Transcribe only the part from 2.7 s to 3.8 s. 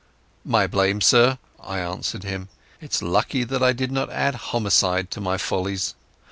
"It's lucky that I